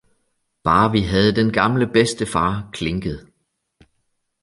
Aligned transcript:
Bare 0.63 0.91
vi 0.91 1.01
havde 1.01 1.35
den 1.35 1.51
gamle 1.53 1.87
bedstefader 1.87 2.69
klinket 2.73 3.29